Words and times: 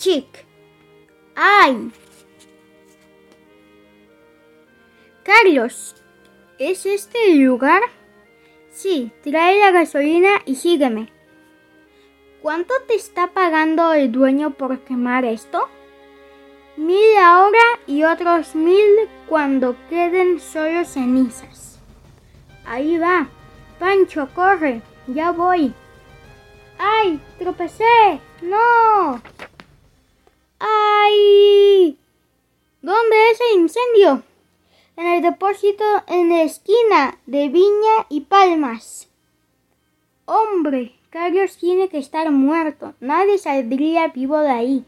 chic. 0.00 0.46
¡Ay! 1.36 1.92
Carlos, 5.22 5.94
¿es 6.58 6.86
este 6.86 7.32
el 7.32 7.40
lugar? 7.40 7.82
Sí, 8.70 9.12
trae 9.22 9.60
la 9.60 9.70
gasolina 9.72 10.40
y 10.46 10.54
sígueme. 10.54 11.12
¿Cuánto 12.40 12.72
te 12.88 12.94
está 12.94 13.28
pagando 13.28 13.92
el 13.92 14.10
dueño 14.10 14.52
por 14.52 14.78
quemar 14.80 15.26
esto? 15.26 15.68
Mil 16.78 17.18
ahora 17.22 17.58
y 17.86 18.04
otros 18.04 18.54
mil 18.54 18.88
cuando 19.28 19.76
queden 19.90 20.40
solo 20.40 20.86
cenizas. 20.86 21.78
Ahí 22.64 22.96
va. 22.96 23.28
Pancho, 23.78 24.30
corre. 24.34 24.80
Ya 25.08 25.32
voy. 25.32 25.74
¡Ay! 26.78 27.20
¡Tropecé! 27.38 28.20
¡No! 28.40 29.20
¡Ay! 30.60 31.98
¿Dónde 32.82 33.30
es 33.30 33.40
el 33.40 33.60
incendio? 33.60 34.22
En 34.96 35.06
el 35.06 35.22
depósito 35.22 35.84
en 36.06 36.28
la 36.28 36.42
esquina 36.42 37.18
de 37.24 37.48
Viña 37.48 38.06
y 38.10 38.20
Palmas. 38.20 39.08
Hombre, 40.26 40.94
Carlos 41.08 41.56
tiene 41.56 41.88
que 41.88 41.96
estar 41.98 42.30
muerto. 42.30 42.94
Nadie 43.00 43.38
saldría 43.38 44.08
vivo 44.08 44.38
de 44.38 44.50
ahí. 44.50 44.84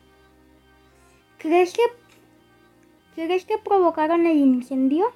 ¿Crees 1.39 1.73
que... 1.73 1.83
¿Crees 3.15 3.47
que 3.47 3.57
provocaron 3.57 4.27
el 4.27 4.37
incendio? 4.37 5.11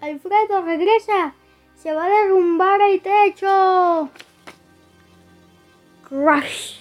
Alfredo, 0.00 0.62
regresa. 0.62 1.34
Se 1.74 1.92
va 1.94 2.04
a 2.04 2.10
derrumbar 2.10 2.80
el 2.82 3.00
techo. 3.00 4.10
Crash. 6.06 6.79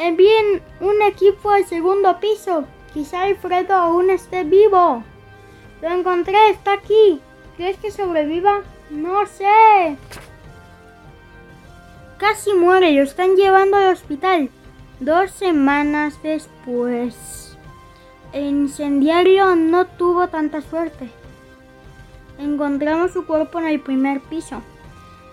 Envíen 0.00 0.62
un 0.80 1.02
equipo 1.02 1.50
al 1.50 1.66
segundo 1.66 2.18
piso. 2.20 2.64
Quizá 2.94 3.24
Alfredo 3.24 3.74
aún 3.74 4.08
esté 4.08 4.44
vivo. 4.44 5.04
Lo 5.82 5.88
encontré, 5.90 6.38
está 6.48 6.72
aquí. 6.72 7.20
¿Crees 7.58 7.76
que 7.76 7.90
sobreviva? 7.90 8.62
No 8.88 9.26
sé. 9.26 9.98
Casi 12.16 12.54
muere, 12.54 12.92
lo 12.92 13.02
están 13.02 13.36
llevando 13.36 13.76
al 13.76 13.92
hospital. 13.92 14.48
Dos 15.00 15.32
semanas 15.32 16.18
después. 16.22 17.58
El 18.32 18.44
incendiario 18.44 19.54
no 19.54 19.86
tuvo 19.86 20.28
tanta 20.28 20.62
suerte. 20.62 21.10
Encontramos 22.38 23.12
su 23.12 23.26
cuerpo 23.26 23.58
en 23.58 23.66
el 23.66 23.80
primer 23.80 24.22
piso. 24.22 24.62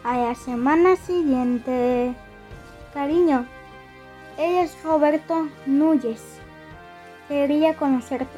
A 0.03 0.17
la 0.17 0.35
semana 0.35 0.97
siguiente. 0.97 2.13
Cariño, 2.93 3.45
él 4.37 4.57
es 4.57 4.81
Roberto 4.83 5.49
Núñez. 5.65 6.21
Quería 7.27 7.73
conocerte. 7.73 8.37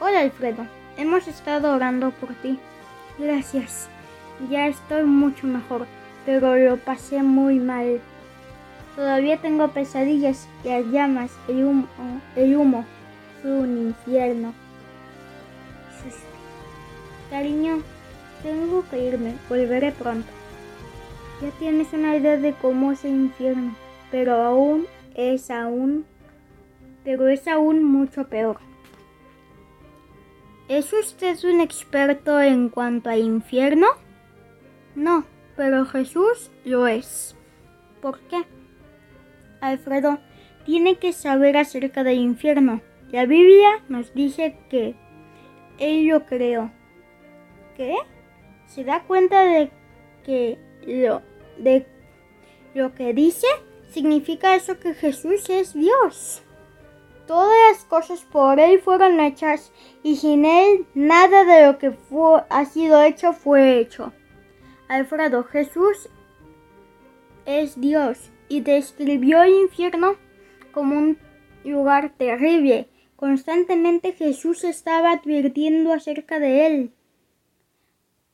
Hola 0.00 0.20
Alfredo, 0.20 0.66
hemos 0.96 1.26
estado 1.28 1.74
orando 1.74 2.10
por 2.10 2.34
ti. 2.34 2.58
Gracias. 3.18 3.88
Ya 4.50 4.66
estoy 4.66 5.04
mucho 5.04 5.46
mejor, 5.46 5.86
pero 6.26 6.56
lo 6.56 6.76
pasé 6.76 7.22
muy 7.22 7.58
mal. 7.58 8.00
Todavía 8.94 9.38
tengo 9.38 9.68
pesadillas, 9.68 10.48
las 10.64 10.84
llamas, 10.86 11.30
el 11.48 11.64
humo, 11.64 11.86
el 12.34 12.56
humo. 12.56 12.84
Fue 13.40 13.52
un 13.52 13.78
infierno. 13.78 14.52
Cariño, 17.30 17.82
tengo 18.42 18.84
que 18.88 18.98
irme, 18.98 19.34
volveré 19.48 19.92
pronto. 19.92 20.35
Ya 21.42 21.50
tienes 21.58 21.92
una 21.92 22.16
idea 22.16 22.38
de 22.38 22.54
cómo 22.54 22.92
es 22.92 23.04
el 23.04 23.12
infierno, 23.12 23.74
pero 24.10 24.42
aún 24.42 24.86
es 25.14 25.50
aún, 25.50 26.06
pero 27.04 27.28
es 27.28 27.46
aún 27.46 27.84
mucho 27.84 28.28
peor. 28.28 28.58
¿Es 30.68 30.92
usted 30.92 31.36
un 31.44 31.60
experto 31.60 32.40
en 32.40 32.70
cuanto 32.70 33.10
al 33.10 33.20
infierno? 33.20 33.86
No, 34.94 35.24
pero 35.56 35.84
Jesús 35.84 36.50
lo 36.64 36.86
es. 36.86 37.36
¿Por 38.00 38.18
qué? 38.20 38.42
Alfredo 39.60 40.18
tiene 40.64 40.96
que 40.96 41.12
saber 41.12 41.58
acerca 41.58 42.02
del 42.02 42.18
infierno. 42.18 42.80
La 43.12 43.26
Biblia 43.26 43.84
nos 43.88 44.14
dice 44.14 44.56
que 44.70 44.96
Él 45.78 46.06
lo 46.08 46.24
creó. 46.24 46.72
¿Qué? 47.76 47.94
¿Se 48.66 48.84
da 48.84 49.04
cuenta 49.04 49.44
de 49.44 49.70
que 50.24 50.58
lo, 50.86 51.22
de 51.58 51.86
lo 52.74 52.94
que 52.94 53.12
dice? 53.12 53.46
Significa 53.90 54.54
eso 54.54 54.78
que 54.78 54.94
Jesús 54.94 55.48
es 55.48 55.74
Dios. 55.74 56.42
Todas 57.26 57.56
las 57.70 57.84
cosas 57.84 58.20
por 58.20 58.60
Él 58.60 58.80
fueron 58.80 59.18
hechas 59.20 59.72
y 60.02 60.16
sin 60.16 60.44
Él 60.44 60.86
nada 60.94 61.44
de 61.44 61.66
lo 61.66 61.78
que 61.78 61.90
fue, 61.90 62.42
ha 62.50 62.64
sido 62.64 63.02
hecho 63.02 63.32
fue 63.32 63.78
hecho. 63.80 64.12
Alfredo, 64.88 65.42
Jesús 65.44 66.08
es 67.44 67.80
Dios 67.80 68.30
y 68.48 68.60
describió 68.60 69.42
el 69.42 69.54
infierno 69.54 70.16
como 70.72 70.96
un 70.96 71.18
lugar 71.64 72.12
terrible. 72.16 72.88
Constantemente 73.16 74.12
Jesús 74.12 74.62
estaba 74.62 75.12
advirtiendo 75.12 75.92
acerca 75.92 76.38
de 76.38 76.66
él. 76.66 76.92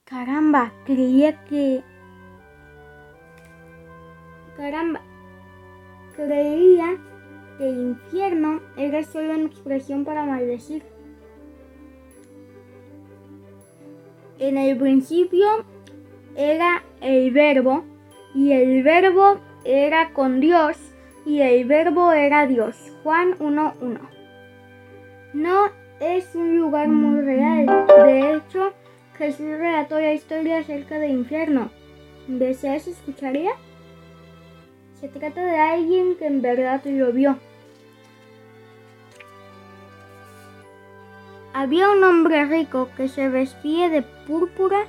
Caramba, 0.05 0.73
creía 0.85 1.45
que... 1.45 1.85
Caramba, 4.63 5.01
creía 6.15 6.97
que 7.59 7.69
el 7.69 7.81
infierno 7.81 8.61
era 8.77 9.03
solo 9.03 9.35
una 9.35 9.47
expresión 9.47 10.05
para 10.05 10.25
maldecir. 10.25 10.85
En 14.39 14.57
el 14.57 14.79
principio 14.79 15.49
era 16.37 16.85
el 17.01 17.33
verbo 17.33 17.83
y 18.37 18.53
el 18.53 18.85
verbo 18.85 19.41
era 19.65 20.13
con 20.13 20.39
Dios 20.39 20.77
y 21.27 21.41
el 21.41 21.65
verbo 21.65 22.13
era 22.13 22.47
Dios. 22.47 22.77
Juan 23.03 23.37
1.1. 23.41 23.99
No 25.33 25.71
es 26.01 26.37
un 26.37 26.57
lugar 26.57 26.87
muy 26.87 27.21
real. 27.23 27.67
De 27.89 28.37
hecho, 28.37 28.73
Jesús 29.19 29.59
relató 29.59 29.99
la 29.99 30.13
historia 30.13 30.59
acerca 30.59 31.01
del 31.01 31.11
infierno. 31.11 31.73
¿Deseas 32.29 32.87
escucharía? 32.87 33.51
Se 35.03 35.09
trata 35.09 35.45
de 35.45 35.59
alguien 35.59 36.15
que 36.17 36.27
en 36.27 36.41
verdad 36.43 36.81
lo 36.85 37.13
vio. 37.13 37.37
Había 41.53 41.91
un 41.91 42.05
hombre 42.05 42.45
rico 42.45 42.89
que 42.97 43.09
se 43.09 43.29
vestía 43.29 43.89
de 43.89 44.03
púrpura 44.03 44.87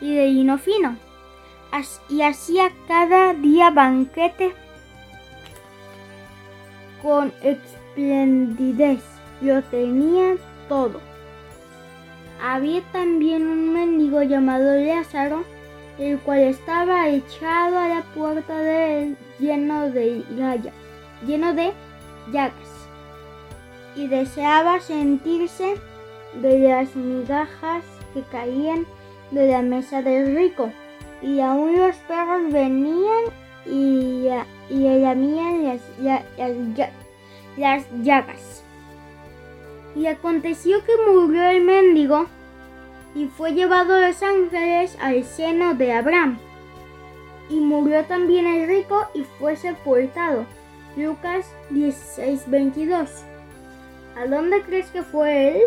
y 0.00 0.14
de 0.14 0.28
lino 0.28 0.58
fino 0.58 0.96
y 2.08 2.22
hacía 2.22 2.70
cada 2.86 3.34
día 3.34 3.70
banquete 3.70 4.52
con 7.02 7.32
esplendidez. 7.42 9.02
Lo 9.40 9.60
tenía 9.64 10.36
todo. 10.68 11.00
Había 12.40 12.80
también 12.92 13.48
un 13.48 13.72
mendigo 13.72 14.22
llamado 14.22 14.76
Lázaro, 14.76 15.42
el 15.98 16.18
cual 16.20 16.40
estaba 16.40 17.08
echado 17.08 17.78
a 17.78 17.88
la 17.88 18.02
puerta 18.14 18.58
de 18.58 19.02
él 19.02 19.16
lleno 19.38 19.90
de 19.90 20.22
lleno 21.26 21.54
de 21.54 21.72
llagas, 22.32 22.88
y 23.94 24.06
deseaba 24.06 24.80
sentirse 24.80 25.74
de 26.40 26.68
las 26.68 26.94
migajas 26.96 27.84
que 28.14 28.22
caían 28.22 28.86
de 29.30 29.48
la 29.50 29.62
mesa 29.62 30.02
del 30.02 30.34
rico 30.36 30.70
y 31.22 31.40
aún 31.40 31.78
los 31.78 31.96
perros 31.96 32.52
venían 32.52 33.24
y, 33.64 34.26
y 34.70 34.98
lamían 35.00 35.64
las, 35.64 35.80
las, 36.00 36.22
las 37.56 37.84
llagas. 38.02 38.64
Y 39.94 40.06
aconteció 40.06 40.82
que 40.84 40.92
murió 41.06 41.42
el 41.44 41.62
mendigo 41.62 42.26
y 43.14 43.26
fue 43.26 43.52
llevado 43.52 43.94
a 43.94 44.08
los 44.08 44.22
ángeles 44.22 44.96
al 45.00 45.24
seno 45.24 45.74
de 45.74 45.92
Abraham. 45.92 46.38
Y 47.48 47.60
murió 47.60 48.04
también 48.04 48.46
el 48.46 48.66
rico 48.66 49.06
y 49.14 49.24
fue 49.24 49.56
sepultado. 49.56 50.46
Lucas 50.96 51.46
16:22. 51.70 53.24
¿A 54.16 54.26
dónde 54.26 54.62
crees 54.62 54.90
que 54.90 55.02
fue 55.02 55.56
él? 55.56 55.62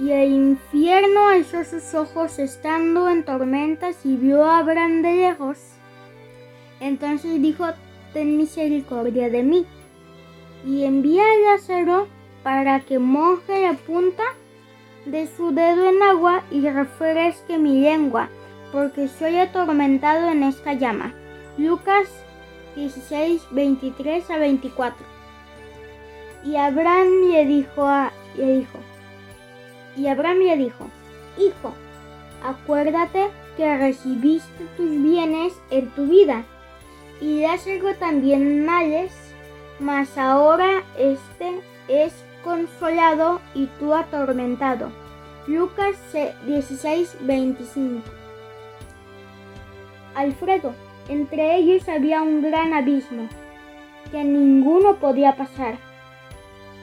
Y 0.00 0.10
el 0.10 0.32
infierno 0.32 1.28
alzó 1.28 1.64
sus 1.64 1.94
ojos 1.94 2.38
estando 2.38 3.08
en 3.08 3.24
tormentas 3.24 4.04
y 4.04 4.16
vio 4.16 4.44
a 4.44 4.58
Abraham 4.58 5.02
de 5.02 5.14
lejos. 5.16 5.58
Entonces 6.80 7.40
dijo, 7.40 7.66
ten 8.12 8.36
misericordia 8.36 9.28
de 9.28 9.42
mí, 9.42 9.66
y 10.64 10.84
envía 10.84 11.22
a 11.22 11.52
Lázaro 11.52 12.08
para 12.42 12.80
que 12.80 12.98
moje 12.98 13.62
la 13.62 13.74
punta 13.74 14.22
de 15.04 15.26
su 15.26 15.52
dedo 15.52 15.88
en 15.88 16.02
agua 16.02 16.42
y 16.50 16.68
refresque 16.68 17.58
mi 17.58 17.80
lengua, 17.80 18.28
porque 18.72 19.08
soy 19.08 19.38
atormentado 19.38 20.30
en 20.30 20.42
esta 20.42 20.72
llama. 20.74 21.12
Lucas 21.58 22.08
16, 22.76 23.42
23 23.50 24.30
a 24.30 24.38
24. 24.38 25.06
Y 26.44 26.56
Abraham 26.56 27.08
le 27.30 27.46
dijo 27.46 27.88
y 29.96 30.06
Abraham 30.06 30.38
le 30.38 30.56
dijo, 30.56 30.86
Hijo, 31.38 31.74
acuérdate 32.42 33.28
que 33.56 33.76
recibiste 33.76 34.64
tus 34.76 34.90
bienes 35.02 35.52
en 35.70 35.90
tu 35.90 36.06
vida, 36.06 36.44
y 37.20 37.42
Lázaro 37.42 37.94
también 37.98 38.64
males, 38.64 39.12
mas 39.78 40.16
ahora 40.16 40.82
este 40.98 41.60
es 41.88 42.12
consolado 42.44 43.40
y 43.54 43.66
tú 43.78 43.94
atormentado. 43.94 44.90
Lucas 45.46 45.96
16, 46.46 47.16
25. 47.20 48.02
Alfredo, 50.14 50.74
entre 51.08 51.56
ellos 51.56 51.88
había 51.88 52.22
un 52.22 52.42
gran 52.42 52.74
abismo 52.74 53.28
que 54.10 54.22
ninguno 54.22 54.96
podía 54.96 55.36
pasar. 55.36 55.76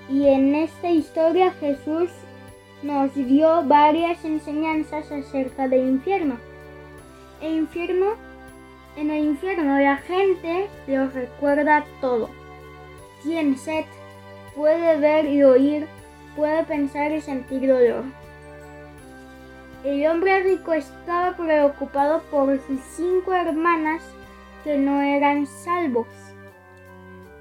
Y 0.10 0.28
en 0.28 0.56
esta 0.56 0.90
historia 0.90 1.52
Jesús 1.52 2.10
nos 2.82 3.14
dio 3.14 3.64
varias 3.64 4.26
enseñanzas 4.26 5.12
acerca 5.12 5.68
del 5.68 5.88
infierno. 5.88 6.38
El 7.42 7.56
infierno, 7.56 8.14
en 8.98 9.12
el 9.12 9.26
infierno 9.26 9.80
la 9.80 9.98
gente 9.98 10.68
lo 10.88 11.08
recuerda 11.10 11.86
todo. 12.02 12.30
Tiene 13.24 13.58
sed, 13.58 13.86
puede 14.60 14.98
ver 14.98 15.26
y 15.26 15.42
oír, 15.42 15.88
puede 16.36 16.66
pensar 16.66 17.14
y 17.14 17.22
sentir 17.22 17.66
dolor. 17.66 18.04
El 19.86 20.06
hombre 20.06 20.44
rico 20.44 20.74
estaba 20.74 21.32
preocupado 21.38 22.22
por 22.30 22.60
sus 22.68 22.82
cinco 22.82 23.34
hermanas 23.34 24.04
que 24.66 24.78
no 24.78 25.02
eran 25.02 25.48
salvos. 25.48 26.08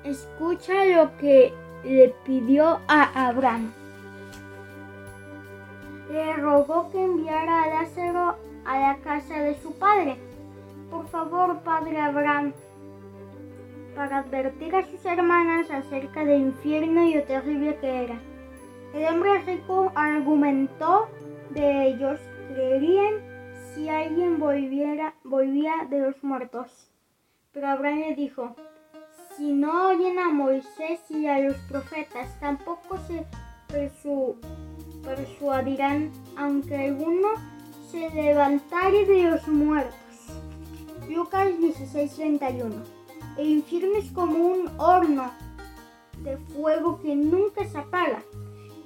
Escucha 0.04 0.84
lo 0.84 1.16
que 1.16 1.52
le 1.82 2.14
pidió 2.24 2.78
a 2.86 3.26
Abraham. 3.26 3.72
Le 6.12 6.34
rogó 6.34 6.88
que 6.92 7.02
enviara 7.02 7.64
a 7.64 7.82
Lázaro 7.82 8.36
a 8.64 8.78
la 8.78 8.96
casa 8.98 9.40
de 9.40 9.56
su 9.56 9.72
padre. 9.72 10.16
Por 10.88 11.08
favor, 11.08 11.58
padre 11.64 12.00
Abraham, 12.00 12.52
para 13.98 14.18
advertir 14.18 14.76
a 14.76 14.86
sus 14.86 15.04
hermanas 15.04 15.68
acerca 15.72 16.24
del 16.24 16.42
infierno 16.42 17.02
y 17.02 17.14
lo 17.14 17.24
terrible 17.24 17.76
que 17.80 18.04
era. 18.04 18.20
El 18.94 19.04
hombre 19.06 19.40
rico 19.40 19.90
argumentó 19.96 21.08
de 21.50 21.88
ellos 21.88 22.20
creerían 22.46 23.14
si 23.74 23.88
alguien 23.88 24.38
volviera, 24.38 25.14
volvía 25.24 25.72
de 25.90 25.98
los 25.98 26.22
muertos. 26.22 26.92
Pero 27.52 27.66
Abraham 27.66 27.98
le 28.10 28.14
dijo, 28.14 28.54
si 29.36 29.52
no 29.52 29.88
oyen 29.88 30.20
a 30.20 30.28
Moisés 30.28 31.00
y 31.10 31.26
a 31.26 31.40
los 31.40 31.56
profetas, 31.68 32.38
tampoco 32.38 32.98
se 32.98 33.26
persuadirán, 35.02 36.12
aunque 36.36 36.76
alguno 36.76 37.30
se 37.90 38.08
levantare 38.10 39.06
de 39.06 39.22
los 39.24 39.48
muertos. 39.48 39.96
Lucas 41.08 41.48
16:31 41.58 42.97
El 43.38 43.46
infierno 43.50 43.96
es 43.96 44.10
como 44.10 44.36
un 44.36 44.68
horno 44.78 45.30
de 46.24 46.36
fuego 46.38 47.00
que 47.00 47.14
nunca 47.14 47.64
se 47.68 47.78
apaga. 47.78 48.20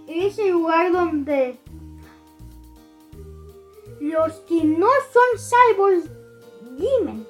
Es 0.07 0.39
el 0.39 0.51
lugar 0.51 0.93
donde 0.93 1.59
los 3.99 4.33
que 4.41 4.63
no 4.63 4.89
son 5.11 5.39
salvos 5.39 6.05
gimen 6.77 7.27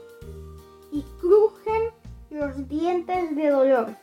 y 0.91 1.03
crujen 1.21 1.91
los 2.31 2.69
dientes 2.69 3.37
de 3.37 3.51
dolor. 3.51 3.95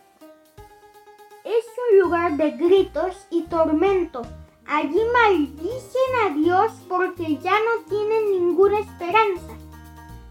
Es 1.44 1.66
un 1.92 2.00
lugar 2.00 2.38
de 2.38 2.52
gritos 2.52 3.28
y 3.32 3.42
tormento. 3.44 4.22
Allí 4.66 5.02
maldicen 5.12 6.12
a 6.26 6.30
Dios 6.36 6.72
porque 6.88 7.38
ya 7.38 7.52
no 7.60 7.84
tienen 7.90 8.32
ninguna 8.32 8.80
esperanza. 8.80 9.58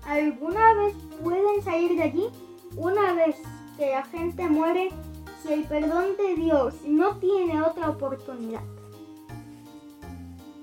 ¿Alguna 0.06 0.73
vez 0.73 0.94
pueden 1.23 1.62
salir 1.62 1.94
de 1.94 2.02
allí? 2.05 2.47
Una 2.76 3.12
vez 3.14 3.36
que 3.76 3.90
la 3.90 4.04
gente 4.04 4.48
muere, 4.48 4.90
si 5.42 5.52
el 5.52 5.64
perdón 5.64 6.16
de 6.16 6.34
Dios 6.34 6.74
no 6.84 7.16
tiene 7.18 7.62
otra 7.62 7.90
oportunidad. 7.90 8.62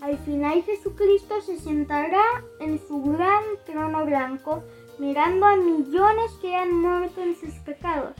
Al 0.02 0.18
final 0.20 0.62
Jesucristo 0.64 1.42
se 1.42 1.58
sentará 1.60 2.24
en 2.60 2.80
su 2.88 3.02
gran 3.02 3.44
trono 3.66 4.06
blanco 4.06 4.64
mirando 5.00 5.46
a 5.46 5.56
millones 5.56 6.32
que 6.42 6.56
han 6.56 6.80
muerto 6.80 7.22
en 7.22 7.36
sus 7.36 7.54
pecados. 7.66 8.16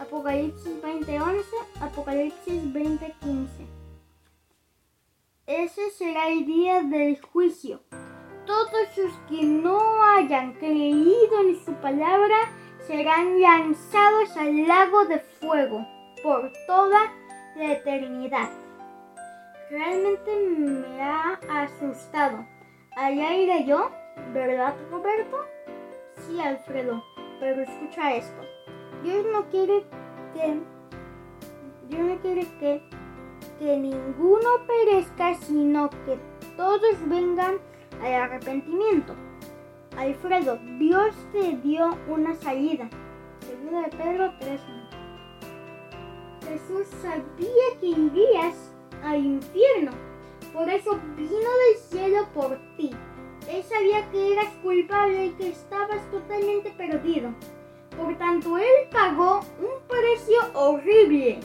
Apocalipsis 0.00 0.80
20:11, 0.80 1.44
Apocalipsis 1.80 2.72
20:15. 2.72 3.66
Ese 5.46 5.90
será 5.90 6.28
el 6.28 6.46
día 6.46 6.82
del 6.82 7.20
juicio. 7.20 7.80
Todos 8.46 8.96
los 8.96 9.12
que 9.28 9.44
no 9.44 10.04
hayan 10.04 10.52
creído 10.54 11.40
en 11.40 11.64
su 11.64 11.72
palabra 11.74 12.36
serán 12.90 13.40
lanzados 13.40 14.36
al 14.36 14.66
lago 14.66 15.04
de 15.04 15.20
fuego 15.20 15.86
por 16.24 16.50
toda 16.66 16.98
la 17.54 17.74
eternidad. 17.74 18.48
Realmente 19.70 20.30
me 20.58 21.00
ha 21.00 21.38
asustado. 21.48 22.44
Allá 22.96 23.36
iré 23.36 23.64
yo, 23.64 23.92
¿verdad, 24.34 24.74
Roberto? 24.90 25.36
Sí, 26.16 26.40
Alfredo, 26.40 27.00
pero 27.38 27.62
escucha 27.62 28.16
esto. 28.16 28.42
Dios 29.04 29.24
no 29.32 29.48
quiere 29.50 29.84
que. 30.34 30.60
Dios 31.86 32.00
no 32.00 32.18
quiere 32.18 32.44
que, 32.58 32.82
que 33.60 33.76
ninguno 33.76 34.48
perezca, 34.66 35.34
sino 35.36 35.90
que 35.90 36.18
todos 36.56 37.08
vengan 37.08 37.60
al 38.02 38.14
arrepentimiento. 38.14 39.14
Alfredo, 40.00 40.58
Dios 40.78 41.14
te 41.30 41.58
dio 41.58 41.94
una 42.08 42.34
salida. 42.36 42.88
Segunda 43.40 43.82
de 43.82 43.88
Pedro 43.98 44.32
3. 44.40 44.60
Jesús 46.48 46.86
sabía 47.02 47.78
que 47.78 47.86
irías 47.86 48.72
al 49.04 49.22
infierno. 49.22 49.90
Por 50.54 50.70
eso 50.70 50.98
vino 51.16 51.28
del 51.28 51.76
cielo 51.90 52.26
por 52.32 52.56
ti. 52.78 52.92
Él 53.46 53.62
sabía 53.62 54.10
que 54.10 54.32
eras 54.32 54.48
culpable 54.62 55.26
y 55.26 55.30
que 55.32 55.50
estabas 55.50 56.10
totalmente 56.10 56.70
perdido. 56.70 57.34
Por 57.94 58.16
tanto, 58.16 58.56
Él 58.56 58.88
pagó 58.90 59.40
un 59.58 59.86
precio 59.86 60.38
horrible. 60.54 61.40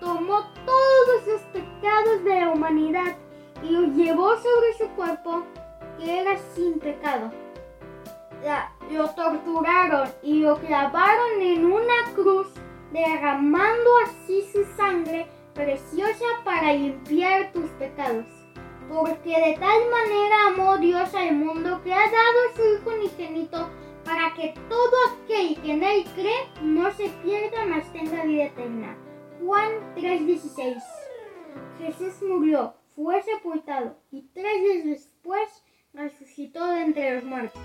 Tomó 0.00 0.40
todos 0.66 1.26
los 1.26 1.40
pecados 1.44 2.24
de 2.24 2.40
la 2.40 2.50
humanidad 2.50 3.16
y 3.62 3.70
los 3.70 3.88
llevó 3.94 4.36
sobre 4.36 4.74
su 4.76 4.86
cuerpo, 4.96 5.44
que 5.98 6.20
era 6.20 6.36
sin 6.54 6.78
pecado. 6.78 7.32
Lo 8.90 9.10
torturaron 9.10 10.08
y 10.22 10.40
lo 10.40 10.58
clavaron 10.58 11.40
en 11.40 11.64
una 11.64 12.12
cruz, 12.14 12.48
derramando 12.92 13.90
así 14.04 14.46
su 14.52 14.64
sangre 14.76 15.26
preciosa 15.54 16.24
para 16.44 16.72
limpiar 16.72 17.52
tus 17.52 17.70
pecados. 17.70 18.26
Porque 18.88 19.30
de 19.30 19.56
tal 19.58 19.80
manera 19.90 20.46
amó 20.48 20.76
Dios 20.78 21.14
al 21.14 21.34
mundo 21.34 21.80
que 21.82 21.94
ha 21.94 21.96
dado 21.96 22.10
a 22.10 22.56
su 22.56 22.62
Hijo 22.62 22.90
unigénito 22.90 23.70
para 24.04 24.34
que 24.34 24.54
todo 24.68 24.92
aquel 25.14 25.60
que 25.62 25.72
en 25.72 25.82
él 25.82 26.04
cree 26.14 26.48
no 26.60 26.90
se 26.92 27.08
pierda, 27.22 27.64
mas 27.66 27.90
tenga 27.92 28.24
vida 28.24 28.44
eterna. 28.44 28.96
Juan 29.40 29.72
3:16 29.96 30.82
Jesús 31.78 32.22
murió, 32.22 32.74
fue 32.94 33.22
sepultado 33.22 33.96
y 34.10 34.28
tres 34.34 34.62
días 34.62 34.84
después 34.84 35.64
resucitó 35.94 36.66
de 36.66 36.82
entre 36.82 37.14
los 37.14 37.24
muertos. 37.24 37.62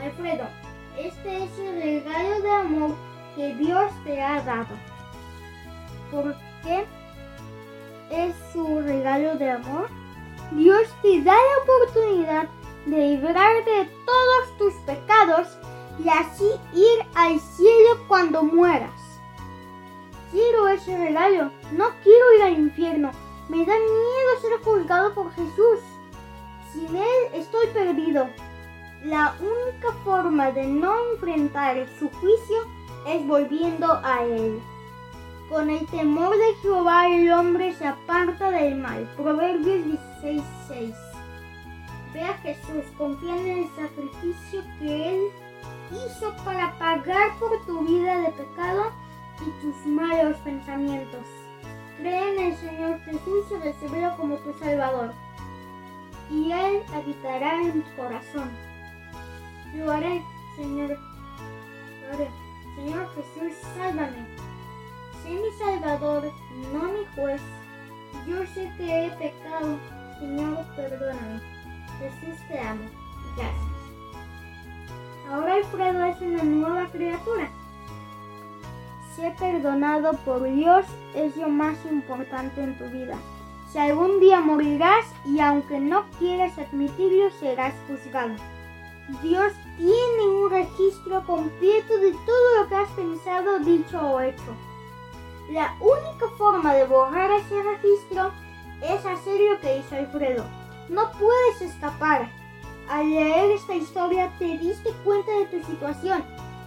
Alfredo, 0.00 0.44
este 0.98 1.44
es 1.44 1.58
el 1.58 1.82
regalo 1.82 2.40
de 2.40 2.50
amor 2.50 2.96
que 3.36 3.54
Dios 3.54 3.90
te 4.04 4.20
ha 4.22 4.40
dado. 4.42 4.74
¿Por 6.10 6.34
qué? 6.62 6.86
es 8.12 8.34
su 8.52 8.80
regalo 8.80 9.36
de 9.36 9.50
amor, 9.50 9.88
Dios 10.52 10.82
te 11.00 11.22
da 11.22 11.34
la 11.34 11.62
oportunidad 11.62 12.48
de 12.84 12.96
librar 12.96 13.64
de 13.64 13.88
todos 14.04 14.58
tus 14.58 14.74
pecados 14.84 15.48
y 15.98 16.08
así 16.08 16.50
ir 16.74 17.06
al 17.14 17.40
cielo 17.40 18.04
cuando 18.08 18.42
mueras. 18.42 18.90
Quiero 20.30 20.68
ese 20.68 20.96
regalo, 20.96 21.50
no 21.72 21.90
quiero 22.02 22.34
ir 22.36 22.42
al 22.42 22.58
infierno, 22.58 23.10
me 23.48 23.58
da 23.64 23.74
miedo 23.74 24.40
ser 24.40 24.62
juzgado 24.62 25.14
por 25.14 25.30
Jesús. 25.32 25.80
Sin 26.72 26.96
Él 26.96 27.28
estoy 27.34 27.66
perdido. 27.68 28.28
La 29.04 29.34
única 29.40 29.92
forma 30.04 30.52
de 30.52 30.64
no 30.64 30.94
enfrentar 31.12 31.88
su 31.98 32.08
juicio 32.08 32.56
es 33.08 33.26
volviendo 33.26 34.00
a 34.04 34.22
Él. 34.22 34.60
Con 35.48 35.70
el 35.70 35.84
temor 35.88 36.30
de 36.36 36.54
Jehová 36.62 37.08
el 37.08 37.32
hombre 37.32 37.74
se 37.74 37.84
aparta 37.84 38.52
del 38.52 38.76
mal. 38.76 39.12
Proverbios 39.16 39.86
16:6. 40.22 40.94
Ve 42.14 42.22
a 42.22 42.34
Jesús, 42.34 42.84
confía 42.96 43.36
en 43.36 43.48
el 43.48 43.68
sacrificio 43.74 44.62
que 44.78 45.08
Él 45.08 45.22
hizo 45.90 46.32
para 46.44 46.72
pagar 46.78 47.36
por 47.40 47.60
tu 47.66 47.80
vida 47.80 48.18
de 48.18 48.30
pecado 48.30 48.92
y 49.40 49.62
tus 49.62 49.84
malos 49.84 50.36
pensamientos. 50.44 51.26
Cree 51.98 52.34
en 52.34 52.52
el 52.52 52.56
Señor 52.56 53.00
Jesús 53.00 53.46
y 53.50 53.54
recibirlo 53.64 54.16
como 54.16 54.36
tu 54.36 54.52
Salvador. 54.60 55.12
Y 56.30 56.52
Él 56.52 56.82
habitará 56.94 57.62
en 57.62 57.82
tu 57.82 57.96
corazón. 57.96 58.61
Yo 59.74 59.90
haré, 59.90 60.22
Señor. 60.56 60.90
Lo 60.90 62.14
haré. 62.14 62.28
Señor 62.76 63.08
Jesús, 63.14 63.58
sálvame. 63.76 64.26
Sé 65.22 65.30
mi 65.30 65.50
Salvador, 65.58 66.30
no 66.72 66.82
mi 66.84 67.04
juez. 67.14 67.40
Yo 68.26 68.46
sé 68.54 68.70
que 68.76 69.06
he 69.06 69.10
pecado. 69.12 69.78
Señor, 70.18 70.64
perdóname. 70.76 71.40
Jesús 71.98 72.38
te 72.48 72.58
amo. 72.58 72.84
Gracias. 73.36 73.72
Ahora 75.30 75.54
Alfredo 75.54 76.04
es 76.04 76.20
una 76.20 76.42
nueva 76.42 76.86
criatura. 76.88 77.48
Ser 79.16 79.34
perdonado 79.36 80.12
por 80.24 80.42
Dios 80.42 80.84
es 81.14 81.36
lo 81.36 81.48
más 81.48 81.76
importante 81.90 82.62
en 82.62 82.76
tu 82.76 82.84
vida. 82.86 83.16
Si 83.70 83.78
algún 83.78 84.20
día 84.20 84.40
morirás 84.40 85.06
y 85.24 85.40
aunque 85.40 85.80
no 85.80 86.04
quieras 86.18 86.58
admitirlo, 86.58 87.30
serás 87.30 87.74
juzgado. 87.86 88.34
Dios 89.22 89.52
tiene 89.76 90.28
un 90.28 90.50
registro 90.50 91.24
completo 91.24 91.96
de 91.98 92.12
todo 92.12 92.62
lo 92.62 92.68
que 92.68 92.74
has 92.74 92.90
pensado, 92.90 93.58
dicho 93.60 94.00
o 94.00 94.20
hecho. 94.20 94.56
La 95.50 95.74
única 95.80 96.28
forma 96.38 96.74
de 96.74 96.84
borrar 96.84 97.30
ese 97.30 97.62
registro 97.62 98.32
es 98.80 99.04
hacer 99.04 99.40
lo 99.40 99.60
que 99.60 99.78
hizo 99.78 99.96
Alfredo. 99.96 100.44
No 100.88 101.10
puedes 101.12 101.62
escapar. 101.62 102.30
Al 102.88 103.10
leer 103.10 103.52
esta 103.52 103.74
historia 103.74 104.32
te 104.38 104.58
diste 104.58 104.90
cuenta 105.04 105.30
de 105.32 105.46
tu 105.46 105.66
situación. 105.66 106.24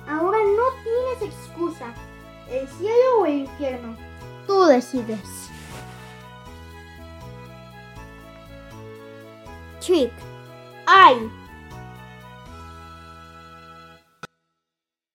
Ahora 0.08 0.38
no 0.38 0.64
tienes 0.84 1.34
excusa. 1.36 1.94
El 2.50 2.68
cielo 2.68 3.22
o 3.22 3.26
el 3.26 3.40
infierno. 3.40 3.98
Tú 4.46 4.66
decides. 4.66 5.50
Trick. 9.80 10.12
Ay, 10.86 11.30